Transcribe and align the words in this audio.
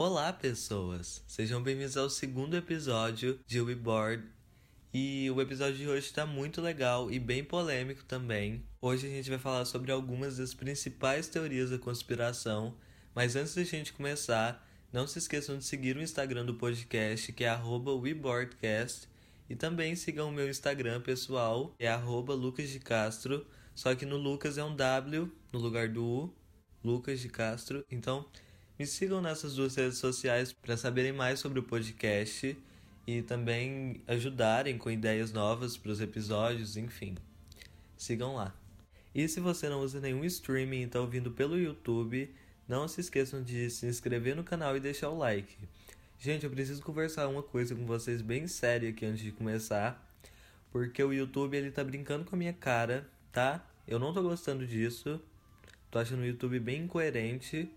Olá, 0.00 0.32
pessoas! 0.32 1.24
Sejam 1.26 1.60
bem-vindos 1.60 1.96
ao 1.96 2.08
segundo 2.08 2.56
episódio 2.56 3.40
de 3.44 3.60
WeBoard. 3.60 4.22
E 4.94 5.28
o 5.28 5.40
episódio 5.40 5.74
de 5.74 5.88
hoje 5.88 6.06
está 6.06 6.24
muito 6.24 6.60
legal 6.60 7.10
e 7.10 7.18
bem 7.18 7.42
polêmico 7.42 8.04
também. 8.04 8.64
Hoje 8.80 9.08
a 9.08 9.10
gente 9.10 9.28
vai 9.28 9.40
falar 9.40 9.64
sobre 9.64 9.90
algumas 9.90 10.36
das 10.36 10.54
principais 10.54 11.26
teorias 11.26 11.70
da 11.70 11.80
conspiração. 11.80 12.76
Mas 13.12 13.34
antes 13.34 13.56
da 13.56 13.64
gente 13.64 13.92
começar, 13.92 14.64
não 14.92 15.04
se 15.04 15.18
esqueçam 15.18 15.58
de 15.58 15.64
seguir 15.64 15.96
o 15.96 16.00
Instagram 16.00 16.46
do 16.46 16.54
podcast, 16.54 17.32
que 17.32 17.42
é 17.42 17.52
WeBoardcast. 17.60 19.08
E 19.50 19.56
também 19.56 19.96
sigam 19.96 20.28
o 20.28 20.32
meu 20.32 20.48
Instagram 20.48 21.00
pessoal, 21.00 21.74
que 21.76 21.84
é 21.84 21.96
Lucas 21.96 22.70
de 22.70 22.78
Castro. 22.78 23.44
Só 23.74 23.96
que 23.96 24.06
no 24.06 24.16
Lucas 24.16 24.58
é 24.58 24.62
um 24.62 24.76
W 24.76 25.28
no 25.52 25.58
lugar 25.58 25.88
do 25.88 26.04
U, 26.04 26.34
Lucas 26.84 27.18
de 27.18 27.28
Castro. 27.28 27.84
Então, 27.90 28.24
me 28.78 28.86
sigam 28.86 29.20
nessas 29.20 29.56
duas 29.56 29.74
redes 29.74 29.98
sociais 29.98 30.52
para 30.52 30.76
saberem 30.76 31.12
mais 31.12 31.40
sobre 31.40 31.58
o 31.58 31.64
podcast 31.64 32.56
e 33.04 33.22
também 33.22 34.00
ajudarem 34.06 34.78
com 34.78 34.88
ideias 34.88 35.32
novas 35.32 35.76
para 35.76 35.90
os 35.90 36.00
episódios, 36.00 36.76
enfim. 36.76 37.16
Sigam 37.96 38.36
lá. 38.36 38.54
E 39.12 39.26
se 39.26 39.40
você 39.40 39.68
não 39.68 39.80
usa 39.80 40.00
nenhum 40.00 40.24
streaming 40.24 40.82
e 40.82 40.84
está 40.84 41.00
ouvindo 41.00 41.32
pelo 41.32 41.58
YouTube, 41.58 42.32
não 42.68 42.86
se 42.86 43.00
esqueçam 43.00 43.42
de 43.42 43.68
se 43.68 43.84
inscrever 43.86 44.36
no 44.36 44.44
canal 44.44 44.76
e 44.76 44.80
deixar 44.80 45.08
o 45.08 45.18
like. 45.18 45.56
Gente, 46.16 46.44
eu 46.44 46.50
preciso 46.50 46.80
conversar 46.80 47.26
uma 47.26 47.42
coisa 47.42 47.74
com 47.74 47.84
vocês 47.84 48.22
bem 48.22 48.46
séria 48.46 48.90
aqui 48.90 49.04
antes 49.04 49.24
de 49.24 49.32
começar, 49.32 50.08
porque 50.70 51.02
o 51.02 51.12
YouTube 51.12 51.56
ele 51.56 51.72
tá 51.72 51.82
brincando 51.82 52.24
com 52.24 52.36
a 52.36 52.38
minha 52.38 52.52
cara, 52.52 53.08
tá? 53.32 53.66
Eu 53.88 53.98
não 53.98 54.14
tô 54.14 54.22
gostando 54.22 54.64
disso. 54.64 55.20
Tô 55.90 55.98
achando 55.98 56.20
o 56.20 56.26
YouTube 56.26 56.60
bem 56.60 56.82
incoerente 56.82 57.68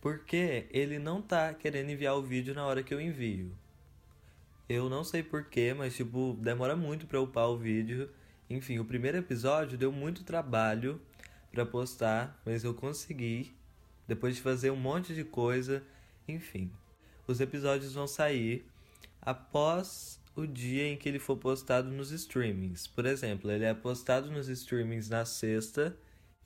porque 0.00 0.66
ele 0.70 0.98
não 0.98 1.20
tá 1.20 1.52
querendo 1.52 1.90
enviar 1.90 2.16
o 2.16 2.22
vídeo 2.22 2.54
na 2.54 2.64
hora 2.64 2.82
que 2.82 2.94
eu 2.94 3.00
envio. 3.00 3.52
Eu 4.68 4.88
não 4.88 5.04
sei 5.04 5.22
porquê, 5.22 5.74
mas 5.74 5.96
tipo, 5.96 6.38
demora 6.40 6.76
muito 6.76 7.06
para 7.06 7.20
upar 7.20 7.48
o 7.48 7.58
vídeo. 7.58 8.08
Enfim, 8.48 8.78
o 8.78 8.84
primeiro 8.84 9.18
episódio 9.18 9.76
deu 9.76 9.92
muito 9.92 10.24
trabalho 10.24 11.00
para 11.52 11.66
postar, 11.66 12.40
mas 12.46 12.64
eu 12.64 12.72
consegui. 12.72 13.54
Depois 14.06 14.36
de 14.36 14.42
fazer 14.42 14.70
um 14.70 14.76
monte 14.76 15.14
de 15.14 15.24
coisa, 15.24 15.82
enfim. 16.26 16.70
Os 17.26 17.40
episódios 17.40 17.94
vão 17.94 18.06
sair 18.06 18.64
após 19.20 20.20
o 20.34 20.46
dia 20.46 20.86
em 20.86 20.96
que 20.96 21.08
ele 21.08 21.18
for 21.18 21.36
postado 21.36 21.90
nos 21.90 22.10
streamings. 22.10 22.86
Por 22.86 23.04
exemplo, 23.06 23.50
ele 23.50 23.64
é 23.64 23.74
postado 23.74 24.30
nos 24.30 24.48
streamings 24.48 25.08
na 25.08 25.24
sexta 25.24 25.96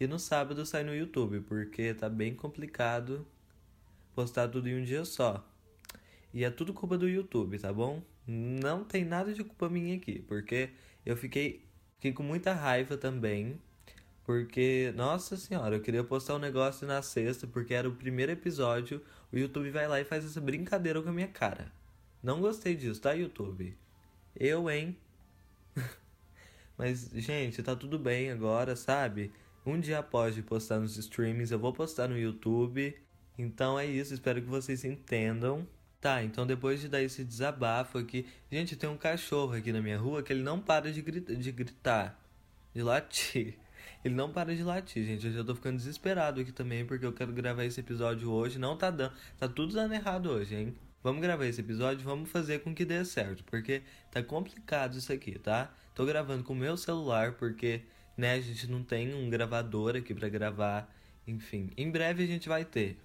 e 0.00 0.06
no 0.06 0.19
sábado 0.19 0.67
sai 0.67 0.83
no 0.83 0.95
YouTube, 0.95 1.41
porque 1.41 1.95
tá 1.95 2.09
bem 2.09 2.34
complicado 2.34 3.27
postar 4.15 4.48
tudo 4.48 4.69
em 4.69 4.81
um 4.81 4.84
dia 4.84 5.05
só. 5.05 5.45
E 6.33 6.45
é 6.45 6.51
tudo 6.51 6.73
culpa 6.73 6.97
do 6.97 7.09
YouTube, 7.09 7.59
tá 7.59 7.73
bom? 7.73 8.03
Não 8.27 8.84
tem 8.84 9.05
nada 9.05 9.33
de 9.33 9.45
culpa 9.45 9.69
minha 9.69 9.97
aqui, 9.97 10.21
porque 10.21 10.71
eu 11.05 11.17
fiquei, 11.17 11.65
fiquei 11.97 12.12
com 12.12 12.23
muita 12.23 12.53
raiva 12.53 12.97
também. 12.97 13.61
Porque, 14.25 14.93
nossa 14.97 15.37
senhora, 15.37 15.77
eu 15.77 15.83
queria 15.83 16.03
postar 16.03 16.34
um 16.34 16.39
negócio 16.39 16.87
na 16.87 17.03
sexta, 17.03 17.47
porque 17.47 17.75
era 17.75 17.89
o 17.89 17.95
primeiro 17.95 18.33
episódio. 18.33 19.03
O 19.31 19.37
YouTube 19.37 19.71
vai 19.71 19.87
lá 19.87 20.01
e 20.01 20.05
faz 20.05 20.25
essa 20.25 20.41
brincadeira 20.41 21.03
com 21.03 21.11
a 21.11 21.12
minha 21.12 21.28
cara. 21.28 21.71
Não 22.23 22.41
gostei 22.41 22.75
disso, 22.75 23.03
tá, 23.03 23.12
YouTube? 23.12 23.77
Eu, 24.34 24.71
hein? 24.71 24.97
Mas, 26.78 27.11
gente, 27.15 27.62
tá 27.62 27.77
tudo 27.77 27.99
bem 27.99 28.31
agora, 28.31 28.75
sabe? 28.75 29.31
Um 29.67 29.78
dia 29.78 29.99
após 29.99 30.34
de 30.34 30.43
postar 30.43 30.81
nos 30.81 30.97
streamings, 30.97 31.51
eu 31.51 31.59
vou 31.59 31.73
postar 31.73 32.09
no 32.09 32.19
YouTube. 32.19 32.97
Então 33.37 33.79
é 33.79 33.87
isso, 33.87 34.15
espero 34.15 34.41
que 34.41 34.49
vocês 34.49 34.85
entendam. 34.85 35.67
Tá, 36.01 36.23
então 36.23 36.47
depois 36.47 36.81
de 36.81 36.89
dar 36.89 37.03
esse 37.03 37.25
desabafo 37.25 37.99
aqui. 37.99 38.27
Gente, 38.51 38.77
tem 38.77 38.89
um 38.89 38.97
cachorro 38.97 39.55
aqui 39.55 39.73
na 39.73 39.81
minha 39.81 39.99
rua 39.99 40.23
que 40.23 40.33
ele 40.33 40.43
não 40.43 40.61
para 40.61 40.93
de, 40.93 41.01
grita, 41.01 41.35
de 41.35 41.51
gritar, 41.51 42.21
de 42.75 42.83
latir. 42.83 43.59
Ele 44.05 44.15
não 44.15 44.31
para 44.31 44.55
de 44.55 44.62
latir, 44.62 45.03
gente. 45.03 45.27
Eu 45.27 45.33
já 45.33 45.43
tô 45.43 45.55
ficando 45.55 45.78
desesperado 45.78 46.39
aqui 46.39 46.53
também 46.53 46.84
porque 46.84 47.06
eu 47.06 47.12
quero 47.12 47.33
gravar 47.33 47.65
esse 47.65 47.81
episódio 47.81 48.31
hoje. 48.31 48.59
Não 48.59 48.77
tá 48.77 48.91
dando. 48.91 49.15
Tá 49.39 49.49
tudo 49.49 49.73
dando 49.73 49.94
errado 49.94 50.31
hoje, 50.31 50.55
hein? 50.55 50.75
Vamos 51.05 51.21
gravar 51.21 51.44
esse 51.44 51.61
episódio, 51.61 52.03
vamos 52.03 52.31
fazer 52.31 52.61
com 52.61 52.75
que 52.75 52.83
dê 52.83 53.05
certo, 53.05 53.44
porque 53.44 53.83
tá 54.11 54.23
complicado 54.23 54.97
isso 54.97 55.12
aqui, 55.12 55.39
tá? 55.39 55.71
Tô 55.94 56.06
gravando 56.06 56.43
com 56.43 56.55
o 56.55 56.56
meu 56.56 56.78
celular 56.78 57.33
porque, 57.33 57.83
né, 58.17 58.33
a 58.33 58.41
gente 58.41 58.67
não 58.71 58.83
tem 58.83 59.15
um 59.15 59.28
gravador 59.28 59.97
aqui 59.97 60.15
para 60.15 60.31
gravar. 60.31 60.91
Enfim, 61.27 61.71
em 61.77 61.91
breve 61.91 62.25
a 62.25 62.27
gente 62.27 62.49
vai 62.49 62.65
ter 62.65 62.99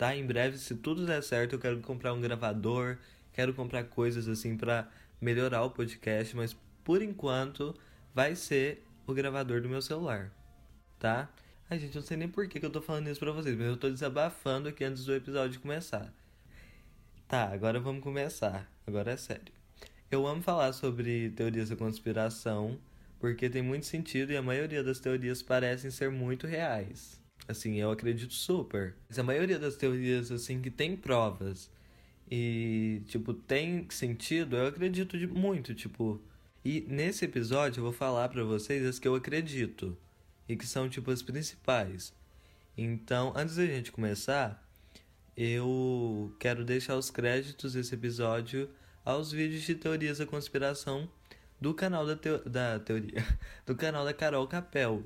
tá? 0.00 0.16
Em 0.16 0.26
breve, 0.26 0.56
se 0.56 0.74
tudo 0.76 1.04
der 1.04 1.22
certo, 1.22 1.52
eu 1.52 1.58
quero 1.58 1.78
comprar 1.80 2.14
um 2.14 2.22
gravador, 2.22 2.96
quero 3.34 3.52
comprar 3.52 3.84
coisas 3.84 4.26
assim 4.28 4.56
para 4.56 4.88
melhorar 5.20 5.62
o 5.62 5.70
podcast, 5.70 6.34
mas 6.34 6.56
por 6.82 7.02
enquanto 7.02 7.76
vai 8.14 8.34
ser 8.34 8.82
o 9.06 9.12
gravador 9.12 9.60
do 9.60 9.68
meu 9.68 9.82
celular, 9.82 10.32
tá? 10.98 11.28
Ai, 11.68 11.78
gente, 11.78 11.94
eu 11.94 12.00
não 12.00 12.08
sei 12.08 12.16
nem 12.16 12.28
por 12.28 12.48
que, 12.48 12.58
que 12.58 12.64
eu 12.64 12.70
tô 12.70 12.80
falando 12.80 13.08
isso 13.08 13.20
pra 13.20 13.30
vocês, 13.30 13.54
mas 13.54 13.66
eu 13.66 13.76
tô 13.76 13.90
desabafando 13.90 14.70
aqui 14.70 14.84
antes 14.84 15.04
do 15.04 15.14
episódio 15.14 15.60
começar. 15.60 16.10
Tá, 17.28 17.52
agora 17.52 17.78
vamos 17.78 18.02
começar. 18.02 18.72
Agora 18.86 19.12
é 19.12 19.18
sério. 19.18 19.52
Eu 20.10 20.26
amo 20.26 20.40
falar 20.40 20.72
sobre 20.72 21.28
teorias 21.32 21.68
da 21.68 21.76
conspiração, 21.76 22.80
porque 23.18 23.50
tem 23.50 23.60
muito 23.60 23.84
sentido 23.84 24.32
e 24.32 24.36
a 24.38 24.42
maioria 24.42 24.82
das 24.82 24.98
teorias 24.98 25.42
parecem 25.42 25.90
ser 25.90 26.10
muito 26.10 26.46
reais. 26.46 27.19
Assim, 27.50 27.80
eu 27.80 27.90
acredito 27.90 28.32
super. 28.32 28.94
Mas 29.08 29.18
a 29.18 29.22
maioria 29.22 29.58
das 29.58 29.76
teorias, 29.76 30.30
assim, 30.30 30.62
que 30.62 30.70
tem 30.70 30.96
provas 30.96 31.70
e, 32.30 33.02
tipo, 33.06 33.34
tem 33.34 33.88
sentido, 33.90 34.56
eu 34.56 34.68
acredito 34.68 35.18
de 35.18 35.26
muito, 35.26 35.74
tipo. 35.74 36.22
E 36.64 36.86
nesse 36.88 37.24
episódio 37.24 37.80
eu 37.80 37.84
vou 37.84 37.92
falar 37.92 38.28
para 38.28 38.44
vocês 38.44 38.86
as 38.86 38.98
que 38.98 39.08
eu 39.08 39.16
acredito 39.16 39.96
e 40.48 40.56
que 40.56 40.66
são, 40.66 40.88
tipo, 40.88 41.10
as 41.10 41.22
principais. 41.22 42.14
Então, 42.78 43.32
antes 43.34 43.56
da 43.56 43.66
gente 43.66 43.90
começar, 43.90 44.64
eu 45.36 46.32
quero 46.38 46.64
deixar 46.64 46.96
os 46.96 47.10
créditos 47.10 47.72
desse 47.72 47.94
episódio 47.94 48.70
aos 49.04 49.32
vídeos 49.32 49.62
de 49.62 49.74
teorias 49.74 50.18
da 50.18 50.26
conspiração 50.26 51.10
do 51.60 51.74
canal 51.74 52.06
da, 52.06 52.14
teo 52.14 52.38
da 52.48 52.78
teoria, 52.78 53.24
do 53.66 53.74
canal 53.74 54.04
da 54.04 54.14
Carol 54.14 54.46
Capel. 54.46 55.02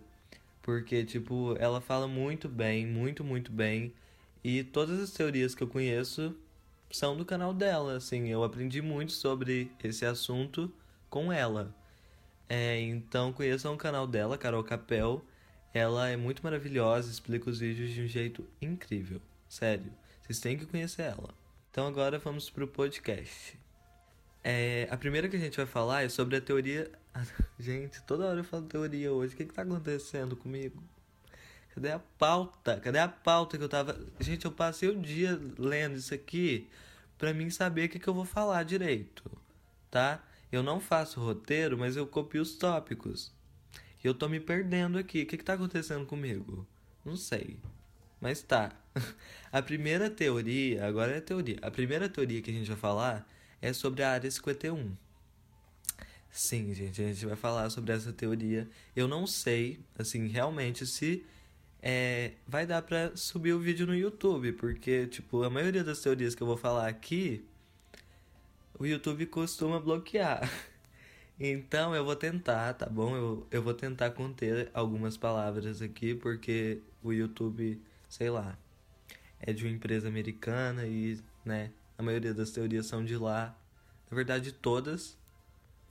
Porque, 0.64 1.04
tipo, 1.04 1.54
ela 1.58 1.78
fala 1.78 2.08
muito 2.08 2.48
bem, 2.48 2.86
muito, 2.86 3.22
muito 3.22 3.52
bem. 3.52 3.92
E 4.42 4.64
todas 4.64 4.98
as 4.98 5.10
teorias 5.12 5.54
que 5.54 5.62
eu 5.62 5.68
conheço 5.68 6.34
são 6.90 7.14
do 7.14 7.22
canal 7.22 7.52
dela, 7.52 7.98
assim. 7.98 8.28
Eu 8.28 8.42
aprendi 8.42 8.80
muito 8.80 9.12
sobre 9.12 9.70
esse 9.84 10.06
assunto 10.06 10.72
com 11.10 11.30
ela. 11.30 11.76
É, 12.48 12.80
então 12.80 13.30
conheçam 13.30 13.74
o 13.74 13.76
canal 13.76 14.06
dela, 14.06 14.38
Carol 14.38 14.64
Capel. 14.64 15.22
Ela 15.74 16.08
é 16.08 16.16
muito 16.16 16.42
maravilhosa, 16.42 17.10
explica 17.10 17.50
os 17.50 17.58
vídeos 17.58 17.90
de 17.90 18.00
um 18.00 18.08
jeito 18.08 18.42
incrível. 18.62 19.20
Sério, 19.46 19.92
vocês 20.22 20.40
têm 20.40 20.56
que 20.56 20.64
conhecer 20.64 21.02
ela. 21.02 21.28
Então 21.70 21.86
agora 21.86 22.18
vamos 22.18 22.48
pro 22.48 22.66
podcast. 22.66 23.58
É, 24.46 24.86
a 24.90 24.96
primeira 24.98 25.26
que 25.26 25.36
a 25.36 25.38
gente 25.38 25.56
vai 25.56 25.64
falar 25.64 26.02
é 26.02 26.08
sobre 26.10 26.36
a 26.36 26.40
teoria. 26.40 26.90
Gente, 27.58 28.02
toda 28.02 28.26
hora 28.26 28.40
eu 28.40 28.44
falo 28.44 28.64
teoria 28.64 29.10
hoje. 29.10 29.32
O 29.32 29.36
que, 29.38 29.46
que 29.46 29.54
tá 29.54 29.62
acontecendo 29.62 30.36
comigo? 30.36 30.82
Cadê 31.74 31.90
a 31.90 31.98
pauta? 31.98 32.78
Cadê 32.78 32.98
a 32.98 33.08
pauta 33.08 33.56
que 33.56 33.64
eu 33.64 33.68
tava. 33.68 33.98
Gente, 34.20 34.44
eu 34.44 34.52
passei 34.52 34.90
o 34.90 35.00
dia 35.00 35.40
lendo 35.58 35.96
isso 35.96 36.12
aqui 36.12 36.68
pra 37.16 37.32
mim 37.32 37.48
saber 37.48 37.86
o 37.86 37.88
que, 37.88 37.98
que 37.98 38.06
eu 38.06 38.12
vou 38.12 38.26
falar 38.26 38.62
direito. 38.64 39.30
Tá? 39.90 40.22
Eu 40.52 40.62
não 40.62 40.78
faço 40.78 41.20
roteiro, 41.20 41.78
mas 41.78 41.96
eu 41.96 42.06
copio 42.06 42.42
os 42.42 42.54
tópicos. 42.54 43.32
E 44.02 44.06
eu 44.06 44.12
tô 44.12 44.28
me 44.28 44.38
perdendo 44.38 44.98
aqui. 44.98 45.22
O 45.22 45.26
que, 45.26 45.38
que 45.38 45.44
tá 45.44 45.54
acontecendo 45.54 46.04
comigo? 46.04 46.66
Não 47.02 47.16
sei. 47.16 47.58
Mas 48.20 48.42
tá. 48.42 48.72
A 49.50 49.62
primeira 49.62 50.10
teoria, 50.10 50.86
agora 50.86 51.12
é 51.12 51.18
a 51.18 51.22
teoria. 51.22 51.58
A 51.62 51.70
primeira 51.70 52.08
teoria 52.08 52.42
que 52.42 52.50
a 52.50 52.54
gente 52.54 52.68
vai 52.68 52.76
falar 52.76 53.26
é 53.64 53.72
sobre 53.72 54.02
a 54.02 54.10
área 54.10 54.30
51. 54.30 54.94
Sim, 56.30 56.74
gente, 56.74 57.00
a 57.00 57.06
gente 57.06 57.24
vai 57.24 57.36
falar 57.36 57.70
sobre 57.70 57.92
essa 57.94 58.12
teoria. 58.12 58.68
Eu 58.94 59.08
não 59.08 59.26
sei, 59.26 59.80
assim, 59.98 60.26
realmente 60.26 60.86
se 60.86 61.24
é, 61.80 62.32
vai 62.46 62.66
dar 62.66 62.82
pra 62.82 63.16
subir 63.16 63.54
o 63.54 63.58
vídeo 63.58 63.86
no 63.86 63.94
YouTube, 63.94 64.52
porque, 64.52 65.06
tipo, 65.06 65.42
a 65.44 65.48
maioria 65.50 65.82
das 65.82 66.00
teorias 66.00 66.34
que 66.34 66.42
eu 66.42 66.46
vou 66.46 66.58
falar 66.58 66.88
aqui, 66.88 67.42
o 68.78 68.84
YouTube 68.84 69.26
costuma 69.26 69.80
bloquear. 69.80 70.48
Então 71.36 71.92
eu 71.96 72.04
vou 72.04 72.14
tentar, 72.14 72.74
tá 72.74 72.86
bom? 72.86 73.16
Eu, 73.16 73.46
eu 73.50 73.60
vou 73.60 73.74
tentar 73.74 74.12
conter 74.12 74.70
algumas 74.72 75.16
palavras 75.16 75.82
aqui, 75.82 76.14
porque 76.14 76.80
o 77.02 77.12
YouTube, 77.12 77.82
sei 78.08 78.30
lá, 78.30 78.56
é 79.40 79.52
de 79.52 79.64
uma 79.64 79.72
empresa 79.72 80.06
americana 80.06 80.86
e, 80.86 81.18
né, 81.44 81.72
a 81.96 82.02
maioria 82.02 82.34
das 82.34 82.50
teorias 82.50 82.86
são 82.86 83.04
de 83.04 83.16
lá. 83.16 83.56
Na 84.10 84.14
verdade, 84.14 84.52
todas. 84.52 85.16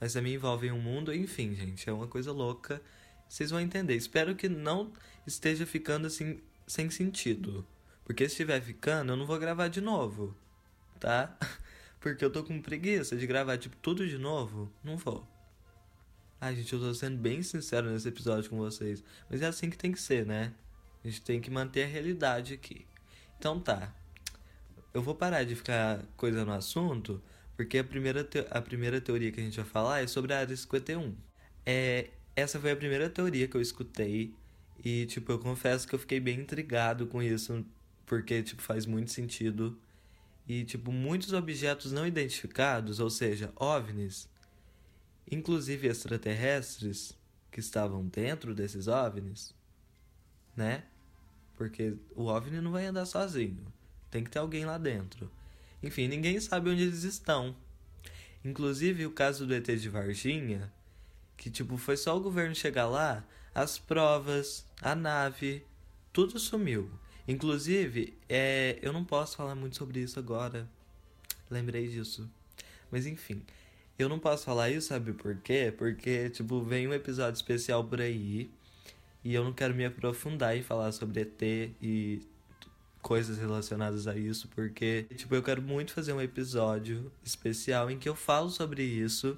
Mas 0.00 0.12
também 0.12 0.34
envolvem 0.34 0.70
o 0.70 0.74
um 0.74 0.80
mundo. 0.80 1.14
Enfim, 1.14 1.54
gente, 1.54 1.88
é 1.88 1.92
uma 1.92 2.06
coisa 2.06 2.32
louca. 2.32 2.80
Vocês 3.28 3.50
vão 3.50 3.60
entender. 3.60 3.94
Espero 3.94 4.34
que 4.34 4.48
não 4.48 4.92
esteja 5.26 5.66
ficando 5.66 6.06
assim 6.06 6.40
sem 6.66 6.90
sentido. 6.90 7.66
Porque 8.04 8.28
se 8.28 8.32
estiver 8.32 8.60
ficando, 8.60 9.12
eu 9.12 9.16
não 9.16 9.26
vou 9.26 9.38
gravar 9.38 9.68
de 9.68 9.80
novo, 9.80 10.36
tá? 11.00 11.36
Porque 12.00 12.22
eu 12.22 12.30
tô 12.30 12.44
com 12.44 12.60
preguiça 12.60 13.16
de 13.16 13.26
gravar, 13.26 13.56
tipo, 13.56 13.76
tudo 13.78 14.06
de 14.06 14.18
novo. 14.18 14.70
Não 14.82 14.96
vou. 14.98 15.26
Ai, 16.38 16.54
gente, 16.54 16.70
eu 16.74 16.78
tô 16.78 16.92
sendo 16.92 17.16
bem 17.16 17.42
sincero 17.42 17.90
nesse 17.90 18.06
episódio 18.06 18.50
com 18.50 18.58
vocês. 18.58 19.02
Mas 19.30 19.40
é 19.40 19.46
assim 19.46 19.70
que 19.70 19.78
tem 19.78 19.90
que 19.90 20.00
ser, 20.00 20.26
né? 20.26 20.52
A 21.02 21.08
gente 21.08 21.22
tem 21.22 21.40
que 21.40 21.50
manter 21.50 21.84
a 21.84 21.86
realidade 21.86 22.52
aqui. 22.52 22.86
Então 23.38 23.58
tá. 23.58 23.94
Eu 24.94 25.02
vou 25.02 25.16
parar 25.16 25.42
de 25.42 25.56
ficar 25.56 26.04
coisa 26.16 26.44
no 26.44 26.52
assunto, 26.52 27.20
porque 27.56 27.78
a 27.78 27.84
primeira, 27.84 28.26
a 28.48 28.62
primeira 28.62 29.00
teoria 29.00 29.32
que 29.32 29.40
a 29.40 29.42
gente 29.42 29.56
vai 29.56 29.64
falar 29.64 30.00
é 30.00 30.06
sobre 30.06 30.32
a 30.32 30.38
área 30.38 30.56
51. 30.56 31.12
É, 31.66 32.10
essa 32.36 32.60
foi 32.60 32.70
a 32.70 32.76
primeira 32.76 33.10
teoria 33.10 33.48
que 33.48 33.56
eu 33.56 33.60
escutei. 33.60 34.32
E, 34.84 35.04
tipo, 35.06 35.32
eu 35.32 35.38
confesso 35.40 35.88
que 35.88 35.96
eu 35.96 35.98
fiquei 35.98 36.20
bem 36.20 36.38
intrigado 36.38 37.08
com 37.08 37.20
isso, 37.20 37.66
porque, 38.06 38.40
tipo, 38.44 38.62
faz 38.62 38.86
muito 38.86 39.10
sentido. 39.10 39.76
E, 40.46 40.62
tipo, 40.62 40.92
muitos 40.92 41.32
objetos 41.32 41.90
não 41.90 42.06
identificados, 42.06 43.00
ou 43.00 43.10
seja, 43.10 43.52
OVNIs, 43.56 44.28
inclusive 45.28 45.88
extraterrestres, 45.88 47.18
que 47.50 47.58
estavam 47.58 48.06
dentro 48.06 48.54
desses 48.54 48.86
OVNIs, 48.86 49.52
né? 50.56 50.84
Porque 51.56 51.96
o 52.14 52.26
OVNI 52.26 52.60
não 52.60 52.70
vai 52.70 52.86
andar 52.86 53.06
sozinho. 53.06 53.66
Tem 54.14 54.22
que 54.22 54.30
ter 54.30 54.38
alguém 54.38 54.64
lá 54.64 54.78
dentro. 54.78 55.28
Enfim, 55.82 56.06
ninguém 56.06 56.38
sabe 56.38 56.70
onde 56.70 56.82
eles 56.82 57.02
estão. 57.02 57.52
Inclusive 58.44 59.06
o 59.06 59.10
caso 59.10 59.44
do 59.44 59.52
ET 59.52 59.66
de 59.66 59.88
Varginha, 59.88 60.72
que 61.36 61.50
tipo 61.50 61.76
foi 61.76 61.96
só 61.96 62.16
o 62.16 62.20
governo 62.20 62.54
chegar 62.54 62.86
lá, 62.86 63.24
as 63.52 63.76
provas, 63.76 64.64
a 64.80 64.94
nave, 64.94 65.64
tudo 66.12 66.38
sumiu. 66.38 66.88
Inclusive, 67.26 68.16
é, 68.28 68.78
eu 68.80 68.92
não 68.92 69.04
posso 69.04 69.36
falar 69.36 69.56
muito 69.56 69.74
sobre 69.76 69.98
isso 69.98 70.16
agora. 70.16 70.70
Lembrei 71.50 71.88
disso. 71.88 72.30
Mas 72.92 73.06
enfim, 73.06 73.42
eu 73.98 74.08
não 74.08 74.20
posso 74.20 74.44
falar 74.44 74.70
isso, 74.70 74.86
sabe 74.86 75.12
por 75.12 75.34
quê? 75.38 75.74
Porque, 75.76 76.30
tipo, 76.30 76.62
vem 76.62 76.86
um 76.86 76.94
episódio 76.94 77.34
especial 77.34 77.82
por 77.82 78.00
aí 78.00 78.48
e 79.24 79.34
eu 79.34 79.42
não 79.42 79.52
quero 79.52 79.74
me 79.74 79.84
aprofundar 79.84 80.56
em 80.56 80.62
falar 80.62 80.92
sobre 80.92 81.22
ET 81.22 81.42
e 81.82 82.22
coisas 83.04 83.36
relacionadas 83.36 84.08
a 84.08 84.16
isso, 84.16 84.48
porque, 84.48 85.04
tipo, 85.14 85.34
eu 85.34 85.42
quero 85.42 85.60
muito 85.60 85.92
fazer 85.92 86.14
um 86.14 86.22
episódio 86.22 87.12
especial 87.22 87.90
em 87.90 87.98
que 87.98 88.08
eu 88.08 88.16
falo 88.16 88.48
sobre 88.48 88.82
isso. 88.82 89.36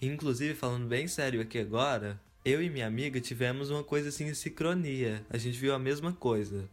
Inclusive, 0.00 0.54
falando 0.54 0.86
bem 0.86 1.06
sério 1.06 1.42
aqui 1.42 1.58
agora, 1.58 2.18
eu 2.42 2.62
e 2.62 2.70
minha 2.70 2.86
amiga 2.86 3.20
tivemos 3.20 3.68
uma 3.68 3.84
coisa 3.84 4.08
assim 4.08 4.28
em 4.28 4.34
sincronia. 4.34 5.22
A 5.28 5.36
gente 5.36 5.58
viu 5.58 5.74
a 5.74 5.78
mesma 5.78 6.14
coisa. 6.14 6.66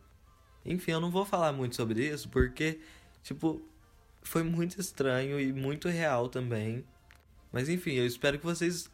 Enfim, 0.66 0.92
eu 0.92 1.02
não 1.02 1.12
vou 1.12 1.26
falar 1.26 1.52
muito 1.52 1.76
sobre 1.76 2.08
isso 2.08 2.30
porque, 2.30 2.80
tipo, 3.22 3.62
foi 4.24 4.44
muito 4.44 4.80
estranho 4.80 5.42
e 5.42 5.52
muito 5.52 5.90
real 5.90 6.30
também. 6.30 6.86
Mas 7.52 7.68
enfim, 7.68 7.96
eu 7.96 8.06
espero 8.06 8.40
que 8.40 8.46
vocês 8.46 8.90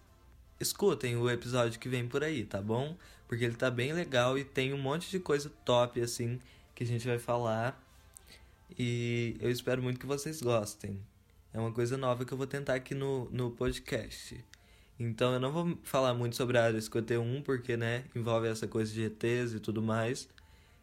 escutem 0.59 1.15
o 1.15 1.29
episódio 1.29 1.79
que 1.79 1.87
vem 1.87 2.07
por 2.07 2.23
aí, 2.23 2.43
tá 2.43 2.59
bom? 2.59 2.97
Porque 3.27 3.45
ele 3.45 3.55
tá 3.55 3.69
bem 3.69 3.93
legal 3.93 4.35
e 4.35 4.43
tem 4.43 4.73
um 4.73 4.79
monte 4.79 5.11
de 5.11 5.19
coisa 5.19 5.51
top 5.63 6.01
assim 6.01 6.39
que 6.77 6.83
a 6.83 6.87
gente 6.87 7.07
vai 7.07 7.17
falar. 7.17 7.83
E 8.77 9.35
eu 9.39 9.49
espero 9.49 9.81
muito 9.81 9.99
que 9.99 10.05
vocês 10.05 10.39
gostem. 10.43 11.01
É 11.51 11.59
uma 11.59 11.71
coisa 11.71 11.97
nova 11.97 12.23
que 12.23 12.31
eu 12.31 12.37
vou 12.37 12.45
tentar 12.45 12.75
aqui 12.75 12.93
no, 12.93 13.27
no 13.31 13.49
podcast. 13.49 14.45
Então 14.99 15.33
eu 15.33 15.39
não 15.39 15.51
vou 15.51 15.75
falar 15.81 16.13
muito 16.13 16.35
sobre 16.35 16.55
a 16.55 16.65
área 16.65 16.79
51, 16.79 17.41
porque 17.41 17.75
né, 17.75 18.05
envolve 18.15 18.47
essa 18.47 18.67
coisa 18.67 18.93
de 18.93 19.01
ETs 19.01 19.53
e 19.55 19.59
tudo 19.59 19.81
mais. 19.81 20.29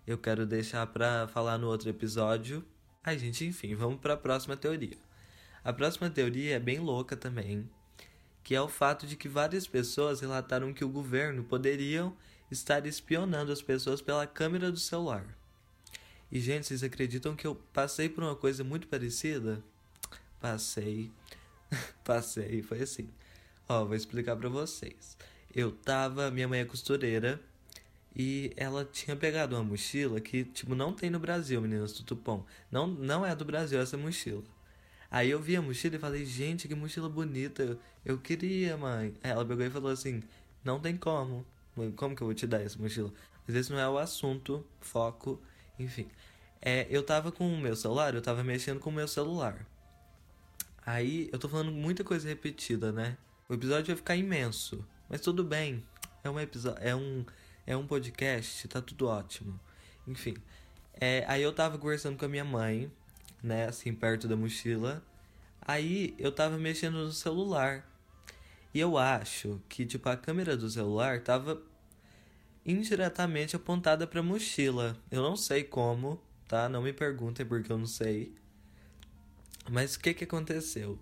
Eu 0.04 0.18
quero 0.18 0.44
deixar 0.44 0.84
pra 0.88 1.28
falar 1.28 1.58
no 1.58 1.68
outro 1.68 1.88
episódio. 1.88 2.64
Ai, 3.04 3.16
gente, 3.16 3.44
enfim, 3.44 3.76
vamos 3.76 4.00
para 4.00 4.14
a 4.14 4.16
próxima 4.16 4.56
teoria. 4.56 4.98
A 5.62 5.72
próxima 5.72 6.10
teoria 6.10 6.56
é 6.56 6.60
bem 6.60 6.80
louca 6.80 7.16
também, 7.16 7.70
que 8.42 8.52
é 8.52 8.60
o 8.60 8.66
fato 8.66 9.06
de 9.06 9.14
que 9.14 9.28
várias 9.28 9.68
pessoas 9.68 10.20
relataram 10.20 10.74
que 10.74 10.84
o 10.84 10.88
governo 10.88 11.44
poderiam 11.44 12.16
estar 12.50 12.84
espionando 12.84 13.52
as 13.52 13.62
pessoas 13.62 14.02
pela 14.02 14.26
câmera 14.26 14.72
do 14.72 14.78
celular. 14.78 15.24
E, 16.34 16.40
gente, 16.40 16.66
vocês 16.66 16.82
acreditam 16.82 17.36
que 17.36 17.46
eu 17.46 17.54
passei 17.72 18.08
por 18.08 18.24
uma 18.24 18.34
coisa 18.34 18.64
muito 18.64 18.88
parecida? 18.88 19.62
Passei. 20.40 21.08
Passei, 22.02 22.60
foi 22.60 22.82
assim. 22.82 23.08
Ó, 23.68 23.84
vou 23.84 23.94
explicar 23.94 24.34
para 24.34 24.48
vocês. 24.48 25.16
Eu 25.54 25.70
tava, 25.70 26.32
minha 26.32 26.48
mãe 26.48 26.58
é 26.58 26.64
costureira 26.64 27.40
e 28.16 28.52
ela 28.56 28.84
tinha 28.84 29.14
pegado 29.14 29.54
uma 29.54 29.62
mochila 29.62 30.20
que, 30.20 30.42
tipo, 30.42 30.74
não 30.74 30.92
tem 30.92 31.08
no 31.08 31.20
Brasil, 31.20 31.60
meninas 31.60 31.92
do 31.92 32.02
Tupão. 32.02 32.44
Não, 32.68 32.88
não 32.88 33.24
é 33.24 33.36
do 33.36 33.44
Brasil 33.44 33.80
essa 33.80 33.96
mochila. 33.96 34.42
Aí 35.08 35.30
eu 35.30 35.40
vi 35.40 35.54
a 35.54 35.62
mochila 35.62 35.94
e 35.94 36.00
falei, 36.00 36.26
gente, 36.26 36.66
que 36.66 36.74
mochila 36.74 37.08
bonita. 37.08 37.62
Eu, 37.62 37.78
eu 38.04 38.18
queria, 38.18 38.76
mãe. 38.76 39.14
Aí 39.22 39.30
ela 39.30 39.44
pegou 39.44 39.64
e 39.64 39.70
falou 39.70 39.92
assim, 39.92 40.20
não 40.64 40.80
tem 40.80 40.96
como. 40.96 41.46
Como 41.94 42.16
que 42.16 42.22
eu 42.22 42.26
vou 42.26 42.34
te 42.34 42.44
dar 42.44 42.60
essa 42.60 42.76
mochila? 42.76 43.12
Mas 43.46 43.54
esse 43.54 43.70
não 43.70 43.78
é 43.78 43.88
o 43.88 43.98
assunto, 43.98 44.66
foco, 44.80 45.40
enfim. 45.78 46.08
É, 46.60 46.86
eu 46.88 47.02
tava 47.02 47.30
com 47.30 47.46
o 47.46 47.58
meu 47.58 47.76
celular, 47.76 48.14
eu 48.14 48.22
tava 48.22 48.42
mexendo 48.42 48.80
com 48.80 48.90
o 48.90 48.92
meu 48.92 49.06
celular. 49.06 49.66
Aí 50.86 51.28
eu 51.32 51.38
tô 51.38 51.48
falando 51.48 51.70
muita 51.70 52.04
coisa 52.04 52.28
repetida, 52.28 52.92
né? 52.92 53.16
O 53.48 53.54
episódio 53.54 53.86
vai 53.86 53.96
ficar 53.96 54.16
imenso. 54.16 54.86
Mas 55.08 55.20
tudo 55.20 55.44
bem. 55.44 55.84
É 56.22 56.30
um 56.30 56.40
episódio. 56.40 56.82
É 56.82 56.94
um. 56.94 57.24
É 57.66 57.76
um 57.76 57.86
podcast, 57.86 58.68
tá 58.68 58.80
tudo 58.80 59.06
ótimo. 59.06 59.58
Enfim. 60.06 60.34
É, 60.94 61.24
aí 61.26 61.42
eu 61.42 61.52
tava 61.52 61.78
conversando 61.78 62.16
com 62.18 62.24
a 62.24 62.28
minha 62.28 62.44
mãe, 62.44 62.92
né, 63.42 63.66
assim, 63.66 63.94
perto 63.94 64.28
da 64.28 64.36
mochila. 64.36 65.02
Aí 65.60 66.14
eu 66.18 66.30
tava 66.30 66.58
mexendo 66.58 67.04
no 67.04 67.12
celular. 67.12 67.88
E 68.72 68.80
eu 68.80 68.98
acho 68.98 69.60
que, 69.68 69.86
tipo, 69.86 70.08
a 70.08 70.16
câmera 70.16 70.56
do 70.56 70.68
celular 70.68 71.20
tava 71.20 71.62
indiretamente 72.64 73.56
apontada 73.56 74.06
pra 74.06 74.22
mochila. 74.22 74.96
Eu 75.10 75.22
não 75.22 75.36
sei 75.36 75.64
como, 75.64 76.20
tá? 76.48 76.68
Não 76.68 76.82
me 76.82 76.92
perguntem 76.92 77.44
porque 77.44 77.70
eu 77.70 77.78
não 77.78 77.86
sei. 77.86 78.34
Mas 79.70 79.94
o 79.94 80.00
que 80.00 80.14
que 80.14 80.24
aconteceu? 80.24 80.98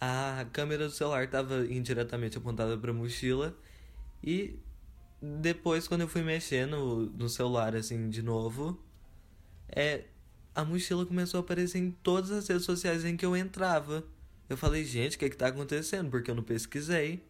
a 0.00 0.46
câmera 0.52 0.86
do 0.86 0.92
celular 0.92 1.24
estava 1.24 1.66
indiretamente 1.66 2.38
apontada 2.38 2.76
para 2.78 2.90
a 2.90 2.94
mochila 2.94 3.56
e 4.22 4.58
depois 5.20 5.88
quando 5.88 6.02
eu 6.02 6.08
fui 6.08 6.22
mexer 6.22 6.66
no, 6.66 7.28
celular 7.28 7.74
assim 7.74 8.08
de 8.08 8.22
novo, 8.22 8.80
é 9.68 10.04
a 10.54 10.64
mochila 10.64 11.04
começou 11.04 11.38
a 11.38 11.40
aparecer 11.40 11.78
em 11.78 11.90
todas 11.90 12.30
as 12.30 12.46
redes 12.48 12.64
sociais 12.64 13.04
em 13.04 13.16
que 13.16 13.26
eu 13.26 13.36
entrava. 13.36 14.04
Eu 14.48 14.56
falei, 14.56 14.84
gente, 14.84 15.16
o 15.16 15.18
que 15.18 15.30
que 15.30 15.36
tá 15.36 15.48
acontecendo? 15.48 16.10
Porque 16.10 16.30
eu 16.30 16.34
não 16.34 16.42
pesquisei. 16.42 17.22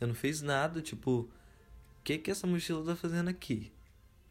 Eu 0.00 0.08
não 0.08 0.14
fiz 0.14 0.40
nada, 0.42 0.80
tipo, 0.80 1.28
que 2.18 2.24
que 2.24 2.30
essa 2.30 2.46
mochila 2.46 2.84
tá 2.84 2.96
fazendo 2.96 3.28
aqui? 3.28 3.72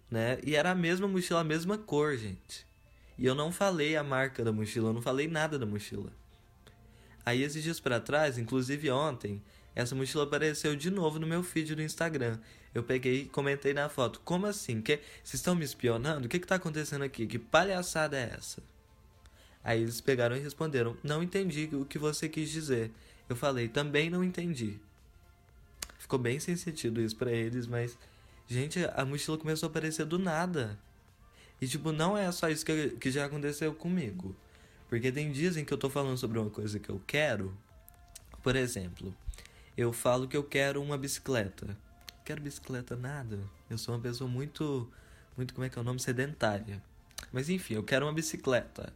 Né? 0.09 0.39
E 0.43 0.55
era 0.55 0.71
a 0.71 0.75
mesma 0.75 1.07
mochila, 1.07 1.41
a 1.41 1.43
mesma 1.43 1.77
cor, 1.77 2.17
gente. 2.17 2.65
E 3.17 3.25
eu 3.25 3.35
não 3.35 3.51
falei 3.51 3.95
a 3.95 4.03
marca 4.03 4.43
da 4.43 4.51
mochila, 4.51 4.89
eu 4.89 4.93
não 4.93 5.01
falei 5.01 5.27
nada 5.27 5.59
da 5.59 5.65
mochila. 5.65 6.11
Aí 7.25 7.43
esses 7.43 7.61
dias 7.61 7.79
para 7.79 7.99
trás, 7.99 8.37
inclusive 8.37 8.89
ontem, 8.89 9.41
essa 9.75 9.93
mochila 9.93 10.23
apareceu 10.23 10.75
de 10.75 10.89
novo 10.89 11.19
no 11.19 11.27
meu 11.27 11.43
feed 11.43 11.75
do 11.75 11.81
Instagram. 11.81 12.39
Eu 12.73 12.83
peguei 12.83 13.21
e 13.21 13.25
comentei 13.25 13.73
na 13.73 13.87
foto. 13.87 14.19
Como 14.23 14.45
assim? 14.45 14.81
Que 14.81 14.99
vocês 15.23 15.35
estão 15.35 15.55
me 15.55 15.63
espionando? 15.63 16.25
O 16.25 16.29
que 16.29 16.39
que 16.39 16.47
tá 16.47 16.55
acontecendo 16.55 17.03
aqui? 17.03 17.27
Que 17.27 17.37
palhaçada 17.37 18.17
é 18.17 18.33
essa? 18.35 18.63
Aí 19.63 19.81
eles 19.81 20.01
pegaram 20.01 20.35
e 20.35 20.39
responderam: 20.39 20.97
"Não 21.03 21.21
entendi 21.21 21.69
o 21.73 21.85
que 21.85 21.99
você 21.99 22.27
quis 22.27 22.49
dizer". 22.49 22.91
Eu 23.27 23.35
falei: 23.35 23.67
"Também 23.67 24.09
não 24.09 24.23
entendi". 24.23 24.79
Ficou 26.09 26.17
bem 26.17 26.39
sem 26.39 26.55
sentido 26.55 26.99
isso 26.99 27.15
para 27.15 27.31
eles, 27.31 27.67
mas 27.67 27.95
gente, 28.47 28.79
a 28.95 29.05
mochila 29.05 29.37
começou 29.37 29.67
a 29.67 29.69
aparecer 29.69 30.07
do 30.07 30.17
nada. 30.17 30.75
E 31.61 31.67
tipo, 31.67 31.91
não 31.91 32.17
é 32.17 32.31
só 32.31 32.49
isso 32.49 32.65
que, 32.65 32.89
que 32.99 33.11
já 33.11 33.25
aconteceu 33.25 33.75
comigo. 33.75 34.35
Porque 34.87 35.11
tem 35.11 35.31
dias 35.31 35.55
em 35.55 35.63
que 35.63 35.71
eu 35.71 35.77
tô 35.77 35.87
falando 35.87 36.17
sobre 36.17 36.39
uma 36.39 36.49
coisa 36.49 36.79
que 36.79 36.89
eu 36.89 36.99
quero. 37.05 37.55
Por 38.41 38.55
exemplo, 38.55 39.15
eu 39.77 39.93
falo 39.93 40.27
que 40.27 40.35
eu 40.35 40.43
quero 40.43 40.81
uma 40.81 40.97
bicicleta. 40.97 41.77
Quero 42.25 42.41
bicicleta 42.41 42.95
nada. 42.95 43.39
Eu 43.69 43.77
sou 43.77 43.93
uma 43.93 44.01
pessoa 44.01 44.27
muito 44.27 44.91
muito 45.37 45.53
como 45.53 45.65
é 45.65 45.69
que 45.69 45.77
é 45.77 45.81
o 45.83 45.85
nome 45.85 45.99
sedentária. 45.99 46.81
Mas 47.31 47.51
enfim, 47.51 47.75
eu 47.75 47.83
quero 47.83 48.07
uma 48.07 48.13
bicicleta. 48.13 48.91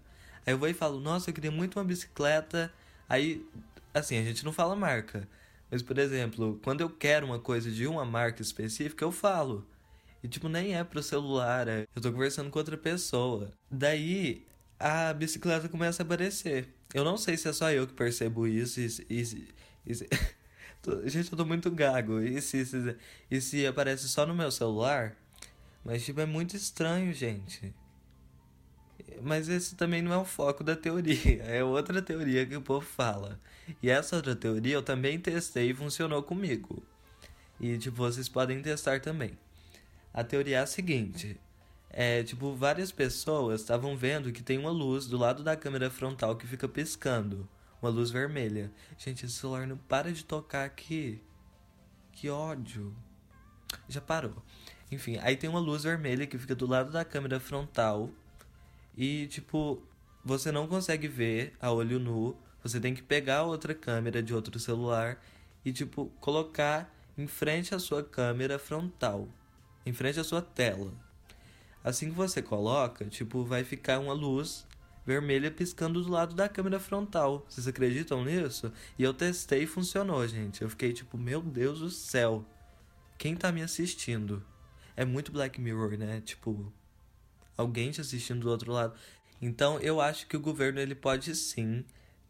Aí 0.47 0.51
eu 0.51 0.57
vou 0.57 0.67
e 0.67 0.73
falo: 0.73 0.99
"Nossa, 0.99 1.29
eu 1.29 1.33
queria 1.35 1.51
muito 1.51 1.77
uma 1.77 1.85
bicicleta". 1.85 2.73
Aí 3.07 3.45
assim, 3.93 4.17
a 4.17 4.23
gente 4.23 4.43
não 4.43 4.51
fala 4.51 4.75
marca. 4.75 5.27
Mas 5.73 5.81
por 5.81 5.97
exemplo, 5.97 6.59
quando 6.63 6.81
eu 6.81 6.89
quero 6.89 7.25
uma 7.25 7.39
coisa 7.39 7.71
de 7.71 7.87
uma 7.87 8.05
marca 8.05 8.43
específica, 8.43 9.03
eu 9.03 9.11
falo. 9.11 9.67
E 10.21 10.27
tipo, 10.27 10.47
nem 10.47 10.75
é 10.75 10.83
pro 10.83 11.01
celular, 11.01 11.67
é... 11.67 11.87
eu 11.95 11.99
tô 11.99 12.11
conversando 12.11 12.51
com 12.51 12.59
outra 12.59 12.77
pessoa. 12.77 13.51
Daí 13.71 14.45
a 14.79 15.11
bicicleta 15.11 15.67
começa 15.67 16.03
a 16.03 16.05
aparecer. 16.05 16.69
Eu 16.93 17.03
não 17.03 17.17
sei 17.17 17.37
se 17.37 17.47
é 17.47 17.53
só 17.53 17.71
eu 17.71 17.87
que 17.87 17.93
percebo 17.93 18.45
isso. 18.45 18.79
E, 18.79 18.85
e, 19.09 19.47
e, 19.87 19.93
gente, 21.09 21.31
eu 21.31 21.37
tô 21.39 21.43
muito 21.43 21.71
gago. 21.71 22.21
E 22.21 22.39
se, 22.39 22.63
se, 22.67 23.41
se 23.41 23.65
aparece 23.65 24.07
só 24.07 24.27
no 24.27 24.35
meu 24.35 24.51
celular? 24.51 25.17
Mas, 25.83 26.05
tipo, 26.05 26.21
é 26.21 26.25
muito 26.27 26.55
estranho, 26.55 27.11
gente. 27.13 27.73
Mas 29.21 29.47
esse 29.47 29.75
também 29.75 30.01
não 30.01 30.13
é 30.13 30.17
o 30.17 30.25
foco 30.25 30.63
da 30.63 30.75
teoria, 30.75 31.43
é 31.47 31.63
outra 31.63 32.01
teoria 32.01 32.45
que 32.45 32.55
o 32.55 32.61
povo 32.61 32.85
fala. 32.85 33.39
E 33.81 33.89
essa 33.89 34.17
outra 34.17 34.35
teoria 34.35 34.75
eu 34.75 34.83
também 34.83 35.19
testei 35.19 35.71
e 35.71 35.73
funcionou 35.73 36.21
comigo. 36.21 36.83
E 37.59 37.77
tipo, 37.77 37.97
vocês 37.97 38.27
podem 38.27 38.61
testar 38.61 38.99
também. 38.99 39.37
A 40.13 40.23
teoria 40.23 40.57
é 40.57 40.61
a 40.61 40.65
seguinte: 40.65 41.39
é, 41.89 42.23
tipo, 42.23 42.55
várias 42.55 42.91
pessoas 42.91 43.61
estavam 43.61 43.95
vendo 43.95 44.31
que 44.31 44.41
tem 44.41 44.57
uma 44.57 44.71
luz 44.71 45.05
do 45.05 45.17
lado 45.17 45.43
da 45.43 45.55
câmera 45.55 45.89
frontal 45.89 46.35
que 46.35 46.47
fica 46.47 46.67
piscando. 46.67 47.47
Uma 47.81 47.91
luz 47.91 48.09
vermelha. 48.09 48.71
Gente, 48.97 49.25
esse 49.25 49.35
celular 49.35 49.67
não 49.67 49.77
para 49.77 50.11
de 50.11 50.25
tocar 50.25 50.65
aqui. 50.65 51.21
Que 52.11 52.29
ódio. 52.29 52.95
Já 53.87 54.01
parou. 54.01 54.41
Enfim, 54.91 55.17
aí 55.21 55.35
tem 55.35 55.49
uma 55.49 55.59
luz 55.59 55.83
vermelha 55.83 56.25
que 56.25 56.37
fica 56.37 56.55
do 56.55 56.65
lado 56.65 56.91
da 56.91 57.05
câmera 57.05 57.39
frontal. 57.39 58.09
E, 58.95 59.27
tipo, 59.27 59.81
você 60.23 60.51
não 60.51 60.67
consegue 60.67 61.07
ver 61.07 61.53
a 61.59 61.71
olho 61.71 61.99
nu. 61.99 62.35
Você 62.63 62.79
tem 62.79 62.93
que 62.93 63.01
pegar 63.01 63.43
outra 63.43 63.73
câmera 63.73 64.23
de 64.23 64.33
outro 64.33 64.59
celular 64.59 65.21
e, 65.65 65.73
tipo, 65.73 66.11
colocar 66.19 66.93
em 67.17 67.27
frente 67.27 67.75
à 67.75 67.79
sua 67.79 68.03
câmera 68.03 68.57
frontal. 68.57 69.27
Em 69.85 69.93
frente 69.93 70.19
à 70.19 70.23
sua 70.23 70.41
tela. 70.41 70.93
Assim 71.83 72.09
que 72.09 72.15
você 72.15 72.41
coloca, 72.41 73.05
tipo, 73.05 73.43
vai 73.43 73.63
ficar 73.63 73.99
uma 73.99 74.13
luz 74.13 74.65
vermelha 75.05 75.51
piscando 75.51 76.01
do 76.01 76.09
lado 76.09 76.33
da 76.33 76.47
câmera 76.47 76.79
frontal. 76.79 77.45
Vocês 77.49 77.67
acreditam 77.67 78.23
nisso? 78.23 78.71
E 78.97 79.03
eu 79.03 79.13
testei 79.13 79.63
e 79.63 79.67
funcionou, 79.67 80.25
gente. 80.27 80.61
Eu 80.61 80.69
fiquei 80.69 80.93
tipo, 80.93 81.17
meu 81.17 81.41
Deus 81.41 81.79
do 81.79 81.89
céu. 81.89 82.45
Quem 83.17 83.35
tá 83.35 83.51
me 83.51 83.61
assistindo? 83.61 84.43
É 84.95 85.03
muito 85.03 85.31
Black 85.31 85.59
Mirror, 85.59 85.97
né? 85.97 86.21
Tipo, 86.21 86.71
alguém 87.57 87.91
te 87.91 88.01
assistindo 88.01 88.41
do 88.41 88.49
outro 88.49 88.71
lado. 88.71 88.93
Então, 89.41 89.79
eu 89.79 89.99
acho 89.99 90.27
que 90.27 90.37
o 90.37 90.39
governo 90.39 90.79
ele 90.79 90.95
pode 90.95 91.35
sim 91.35 91.83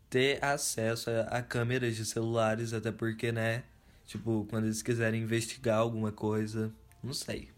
ter 0.09 0.43
acesso 0.43 1.09
a, 1.09 1.21
a 1.21 1.41
câmeras 1.41 1.95
de 1.95 2.05
celulares, 2.05 2.73
até 2.73 2.91
porque, 2.91 3.31
né? 3.31 3.63
Tipo, 4.05 4.45
quando 4.49 4.65
eles 4.65 4.81
quiserem 4.81 5.23
investigar 5.23 5.77
alguma 5.77 6.11
coisa, 6.11 6.73
não 7.03 7.13
sei. 7.13 7.49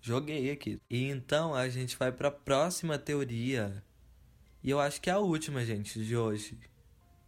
Joguei 0.00 0.50
aqui. 0.50 0.80
E 0.90 1.08
então 1.08 1.54
a 1.54 1.68
gente 1.68 1.96
vai 1.96 2.10
para 2.10 2.28
a 2.28 2.32
próxima 2.32 2.98
teoria. 2.98 3.82
E 4.62 4.70
eu 4.70 4.80
acho 4.80 5.00
que 5.00 5.08
é 5.08 5.12
a 5.12 5.18
última, 5.18 5.64
gente, 5.64 6.04
de 6.04 6.16
hoje. 6.16 6.58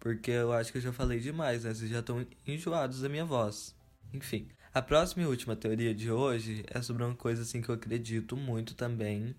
Porque 0.01 0.31
eu 0.31 0.53
acho 0.53 0.71
que 0.71 0.79
eu 0.79 0.83
já 0.83 0.93
falei 0.93 1.19
demais, 1.21 1.65
né? 1.65 1.73
Vocês 1.73 1.91
já 1.91 2.01
estão 2.01 2.27
enjoados 2.47 3.01
da 3.01 3.09
minha 3.09 3.25
voz. 3.25 3.75
Enfim, 4.13 4.49
a 4.73 4.83
próxima 4.83 5.23
e 5.23 5.27
última 5.27 5.57
teoria 5.57 5.95
de 5.95 6.11
hoje 6.11 6.65
é 6.69 6.83
sobre 6.83 7.05
uma 7.05 7.15
coisa 7.15 7.43
assim 7.43 7.63
que 7.63 7.69
eu 7.69 7.75
acredito 7.75 8.37
muito 8.37 8.75
também. 8.75 9.35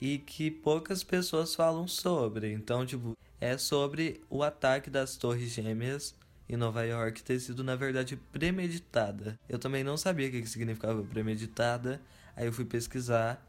E 0.00 0.18
que 0.18 0.50
poucas 0.50 1.02
pessoas 1.02 1.54
falam 1.54 1.88
sobre. 1.88 2.52
Então, 2.52 2.84
tipo, 2.84 3.16
é 3.40 3.56
sobre 3.56 4.22
o 4.28 4.42
ataque 4.42 4.90
das 4.90 5.16
Torres 5.16 5.50
Gêmeas 5.50 6.14
em 6.48 6.56
Nova 6.56 6.84
York 6.84 7.22
ter 7.22 7.40
sido, 7.40 7.64
na 7.64 7.74
verdade, 7.74 8.16
premeditada. 8.16 9.38
Eu 9.48 9.58
também 9.58 9.82
não 9.82 9.96
sabia 9.96 10.28
o 10.28 10.30
que 10.30 10.46
significava 10.46 11.02
premeditada, 11.02 12.00
aí 12.36 12.46
eu 12.46 12.52
fui 12.52 12.64
pesquisar 12.64 13.44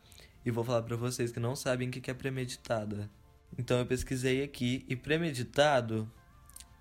e 0.45 0.51
vou 0.51 0.63
falar 0.63 0.81
para 0.81 0.95
vocês 0.95 1.31
que 1.31 1.39
não 1.39 1.55
sabem 1.55 1.89
o 1.89 1.91
que 1.91 2.09
é 2.09 2.13
premeditada. 2.13 3.09
Então 3.57 3.77
eu 3.77 3.85
pesquisei 3.85 4.43
aqui 4.43 4.85
e 4.87 4.95
premeditado, 4.95 6.09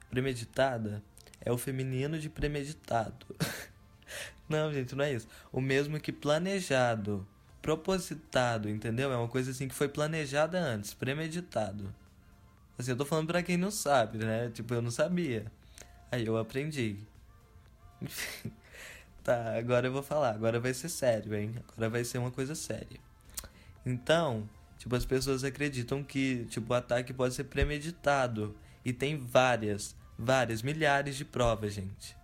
premeditada 0.08 1.02
é 1.40 1.52
o 1.52 1.58
feminino 1.58 2.18
de 2.18 2.28
premeditado. 2.28 3.26
não, 4.48 4.72
gente, 4.72 4.94
não 4.94 5.04
é 5.04 5.12
isso. 5.12 5.28
O 5.52 5.60
mesmo 5.60 6.00
que 6.00 6.12
planejado, 6.12 7.26
propositado, 7.66 8.68
entendeu? 8.68 9.12
É 9.12 9.16
uma 9.16 9.26
coisa 9.26 9.50
assim 9.50 9.66
que 9.66 9.74
foi 9.74 9.88
planejada 9.88 10.56
antes, 10.56 10.94
premeditado. 10.94 11.92
Assim, 12.78 12.92
eu 12.92 12.96
tô 12.96 13.04
falando 13.04 13.26
pra 13.26 13.42
quem 13.42 13.56
não 13.56 13.72
sabe, 13.72 14.18
né? 14.18 14.50
Tipo, 14.54 14.74
eu 14.74 14.80
não 14.80 14.90
sabia. 14.90 15.50
Aí 16.12 16.24
eu 16.24 16.38
aprendi. 16.38 16.96
Enfim. 18.00 18.52
Tá, 19.24 19.58
agora 19.58 19.88
eu 19.88 19.92
vou 19.92 20.02
falar. 20.04 20.30
Agora 20.30 20.60
vai 20.60 20.72
ser 20.72 20.88
sério, 20.88 21.34
hein? 21.34 21.56
Agora 21.72 21.90
vai 21.90 22.04
ser 22.04 22.18
uma 22.18 22.30
coisa 22.30 22.54
séria. 22.54 23.00
Então, 23.84 24.48
tipo, 24.78 24.94
as 24.94 25.04
pessoas 25.04 25.42
acreditam 25.42 26.04
que, 26.04 26.44
tipo, 26.44 26.72
o 26.72 26.76
ataque 26.76 27.12
pode 27.12 27.34
ser 27.34 27.44
premeditado. 27.44 28.54
E 28.84 28.92
tem 28.92 29.18
várias, 29.18 29.96
várias, 30.16 30.62
milhares 30.62 31.16
de 31.16 31.24
provas, 31.24 31.72
gente. 31.72 32.16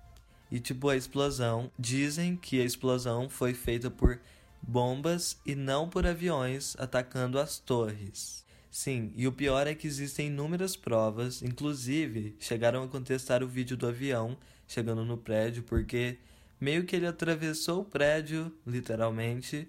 E, 0.52 0.60
tipo, 0.60 0.88
a 0.88 0.96
explosão. 0.96 1.68
Dizem 1.76 2.36
que 2.36 2.62
a 2.62 2.64
explosão 2.64 3.28
foi 3.28 3.54
feita 3.54 3.90
por 3.90 4.20
bombas 4.62 5.40
e 5.44 5.54
não 5.54 5.88
por 5.88 6.06
aviões 6.06 6.76
atacando 6.78 7.38
as 7.38 7.58
torres. 7.58 8.42
Sim, 8.70 9.12
e 9.16 9.26
o 9.26 9.32
pior 9.32 9.66
é 9.66 9.74
que 9.74 9.86
existem 9.86 10.28
inúmeras 10.28 10.76
provas, 10.76 11.42
inclusive 11.42 12.36
chegaram 12.38 12.82
a 12.82 12.88
contestar 12.88 13.42
o 13.42 13.48
vídeo 13.48 13.76
do 13.76 13.86
avião 13.86 14.38
chegando 14.66 15.04
no 15.04 15.18
prédio, 15.18 15.62
porque 15.64 16.18
meio 16.58 16.84
que 16.84 16.96
ele 16.96 17.06
atravessou 17.06 17.82
o 17.82 17.84
prédio, 17.84 18.50
literalmente, 18.66 19.68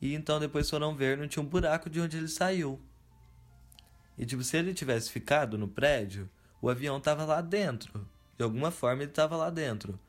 e 0.00 0.14
então 0.14 0.40
depois 0.40 0.70
foram 0.70 0.96
ver, 0.96 1.18
não 1.18 1.28
tinha 1.28 1.42
um 1.42 1.46
buraco 1.46 1.90
de 1.90 2.00
onde 2.00 2.16
ele 2.16 2.28
saiu. 2.28 2.80
E 4.16 4.24
tipo, 4.24 4.42
se 4.42 4.56
ele 4.56 4.72
tivesse 4.72 5.10
ficado 5.10 5.58
no 5.58 5.68
prédio, 5.68 6.28
o 6.62 6.70
avião 6.70 7.00
tava 7.00 7.24
lá 7.24 7.40
dentro. 7.40 8.08
De 8.38 8.44
alguma 8.44 8.70
forma 8.70 9.02
ele 9.02 9.12
tava 9.12 9.36
lá 9.36 9.50
dentro. 9.50 10.00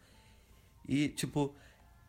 E 0.87 1.09
tipo, 1.09 1.53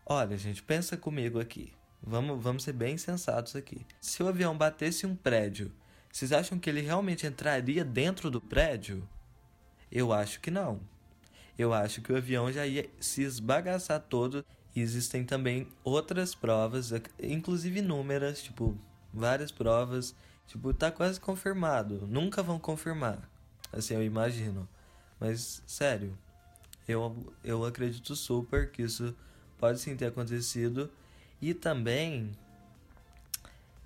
olha, 0.06 0.36
gente, 0.36 0.62
pensa 0.62 0.96
comigo 0.96 1.40
aqui. 1.40 1.72
Vamos, 2.02 2.42
vamos 2.42 2.62
ser 2.64 2.72
bem 2.72 2.98
sensatos 2.98 3.54
aqui. 3.54 3.86
Se 4.00 4.22
o 4.22 4.28
avião 4.28 4.56
batesse 4.56 5.06
um 5.06 5.14
prédio 5.14 5.72
vocês 6.12 6.30
acham 6.30 6.58
que 6.58 6.68
ele 6.68 6.82
realmente 6.82 7.26
entraria 7.26 7.82
dentro 7.82 8.30
do 8.30 8.38
prédio? 8.38 9.08
Eu 9.90 10.12
acho 10.12 10.40
que 10.40 10.50
não. 10.50 10.78
Eu 11.58 11.72
acho 11.72 12.02
que 12.02 12.12
o 12.12 12.16
avião 12.16 12.52
já 12.52 12.66
ia 12.66 12.88
se 13.00 13.22
esbagaçar 13.22 13.98
todo. 13.98 14.44
E 14.76 14.80
existem 14.80 15.24
também 15.24 15.66
outras 15.82 16.34
provas, 16.34 16.92
inclusive 17.18 17.78
inúmeras, 17.78 18.42
tipo, 18.42 18.78
várias 19.12 19.50
provas. 19.50 20.14
Tipo, 20.46 20.74
tá 20.74 20.90
quase 20.90 21.18
confirmado. 21.18 22.06
Nunca 22.06 22.42
vão 22.42 22.58
confirmar. 22.58 23.18
Assim, 23.72 23.94
eu 23.94 24.02
imagino. 24.02 24.68
Mas, 25.18 25.62
sério, 25.66 26.16
eu, 26.86 27.34
eu 27.42 27.64
acredito 27.64 28.14
super 28.14 28.70
que 28.70 28.82
isso 28.82 29.16
pode 29.58 29.80
sim 29.80 29.96
ter 29.96 30.06
acontecido. 30.06 30.90
E 31.42 31.52
também 31.52 32.30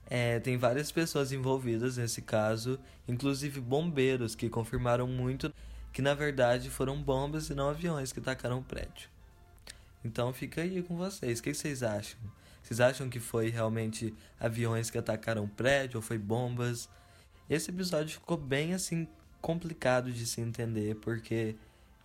é, 0.08 0.38
tem 0.38 0.56
várias 0.56 0.92
pessoas 0.92 1.32
envolvidas 1.32 1.96
nesse 1.96 2.22
caso, 2.22 2.78
inclusive 3.08 3.60
bombeiros 3.60 4.34
que 4.34 4.48
confirmaram 4.48 5.08
muito 5.08 5.52
que 5.92 6.02
na 6.02 6.12
verdade 6.12 6.68
foram 6.68 7.02
bombas 7.02 7.48
e 7.48 7.54
não 7.54 7.70
aviões 7.70 8.12
que 8.12 8.20
atacaram 8.20 8.58
o 8.58 8.62
prédio. 8.62 9.08
Então 10.04 10.30
fica 10.32 10.60
aí 10.60 10.82
com 10.82 10.94
vocês, 10.96 11.40
o 11.40 11.42
que 11.42 11.54
vocês 11.54 11.82
acham? 11.82 12.20
Vocês 12.62 12.80
acham 12.80 13.08
que 13.08 13.18
foi 13.18 13.48
realmente 13.48 14.14
aviões 14.38 14.90
que 14.90 14.98
atacaram 14.98 15.44
o 15.44 15.48
prédio 15.48 15.96
ou 15.96 16.02
foi 16.02 16.18
bombas? 16.18 16.88
Esse 17.48 17.70
episódio 17.70 18.12
ficou 18.12 18.36
bem 18.36 18.74
assim 18.74 19.08
complicado 19.40 20.12
de 20.12 20.26
se 20.26 20.40
entender 20.40 20.96
porque 20.96 21.56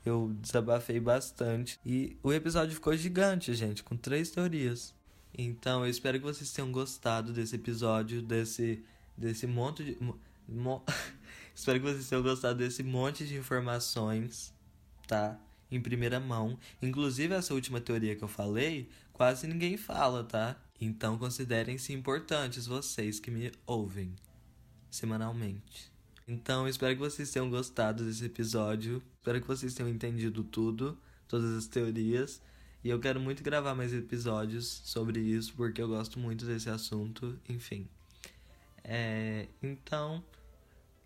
eu 0.06 0.34
desabafei 0.40 1.00
bastante 1.00 1.78
e 1.86 2.16
o 2.24 2.32
episódio 2.32 2.74
ficou 2.74 2.96
gigante, 2.96 3.54
gente, 3.54 3.84
com 3.84 3.98
três 3.98 4.32
teorias. 4.32 4.96
Então, 5.38 5.84
eu 5.86 5.90
espero 5.90 6.20
que 6.20 6.26
vocês 6.26 6.52
tenham 6.52 6.72
gostado 6.72 7.32
desse 7.32 7.56
episódio, 7.56 8.22
desse, 8.22 8.84
desse 9.18 9.48
monte 9.48 9.84
de. 9.84 9.98
Mo, 10.48 10.84
espero 11.56 11.80
que 11.80 11.86
vocês 11.86 12.08
tenham 12.10 12.22
gostado 12.22 12.60
desse 12.60 12.84
monte 12.84 13.26
de 13.26 13.36
informações, 13.36 14.54
tá? 15.08 15.40
Em 15.72 15.82
primeira 15.82 16.20
mão. 16.20 16.58
Inclusive, 16.82 17.34
essa 17.34 17.54
última 17.54 17.80
teoria 17.80 18.16
que 18.16 18.24
eu 18.24 18.28
falei, 18.28 18.90
quase 19.14 19.48
ninguém 19.48 19.78
fala, 19.78 20.24
tá? 20.24 20.58
Então, 20.80 21.18
considerem-se 21.18 21.94
importantes 21.94 22.66
vocês 22.66 23.20
que 23.20 23.32
me 23.32 23.52
ouvem 23.66 24.14
semanalmente. 24.90 25.92
Então, 26.28 26.68
espero 26.68 26.94
que 26.94 27.00
vocês 27.00 27.32
tenham 27.32 27.50
gostado 27.50 28.04
desse 28.04 28.26
episódio. 28.26 29.02
Espero 29.18 29.40
que 29.42 29.48
vocês 29.48 29.74
tenham 29.74 29.90
entendido 29.90 30.44
tudo, 30.44 30.98
todas 31.28 31.52
as 31.52 31.68
teorias. 31.68 32.42
E 32.84 32.90
eu 32.90 33.00
quero 33.00 33.20
muito 33.20 33.44
gravar 33.44 33.76
mais 33.76 33.94
episódios 33.94 34.82
sobre 34.86 35.20
isso, 35.20 35.54
porque 35.56 35.82
eu 35.82 35.88
gosto 35.88 36.20
muito 36.20 36.46
desse 36.46 36.70
assunto, 36.70 37.40
enfim. 37.48 37.88
É, 38.84 39.48
então, 39.62 40.24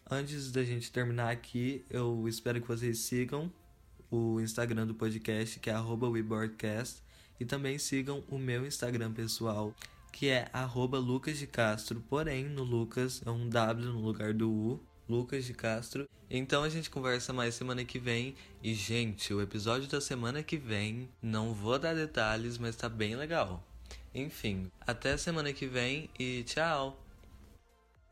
antes 0.09 0.51
da 0.51 0.63
gente 0.63 0.89
terminar 0.89 1.31
aqui, 1.31 1.83
eu 1.89 2.27
espero 2.29 2.61
que 2.61 2.67
vocês 2.67 2.99
sigam 2.99 3.51
o 4.09 4.39
Instagram 4.39 4.87
do 4.87 4.95
podcast, 4.95 5.59
que 5.59 5.69
é 5.69 5.73
WeBoardcast, 6.09 7.03
e 7.39 7.45
também 7.45 7.77
sigam 7.77 8.23
o 8.29 8.37
meu 8.37 8.65
Instagram 8.65 9.11
pessoal, 9.11 9.75
que 10.13 10.29
é 10.29 10.49
Lucas 10.97 11.37
de 11.37 11.45
Castro, 11.45 12.01
porém 12.07 12.45
no 12.45 12.63
Lucas 12.63 13.21
é 13.25 13.29
um 13.29 13.49
W 13.49 13.91
no 13.91 13.99
lugar 13.99 14.33
do 14.33 14.49
U. 14.49 14.79
Lucas 15.07 15.45
de 15.45 15.53
Castro. 15.53 16.07
Então 16.29 16.63
a 16.63 16.69
gente 16.69 16.89
conversa 16.89 17.31
mais 17.31 17.55
semana 17.55 17.85
que 17.85 17.99
vem. 17.99 18.35
E, 18.63 18.73
gente, 18.73 19.33
o 19.33 19.41
episódio 19.41 19.87
da 19.87 20.01
semana 20.01 20.41
que 20.41 20.57
vem, 20.57 21.09
não 21.21 21.53
vou 21.53 21.77
dar 21.77 21.93
detalhes, 21.93 22.57
mas 22.57 22.75
tá 22.75 22.89
bem 22.89 23.15
legal. 23.15 23.63
Enfim, 24.13 24.71
até 24.81 25.17
semana 25.17 25.53
que 25.53 25.67
vem 25.67 26.09
e 26.17 26.43
tchau! 26.43 27.04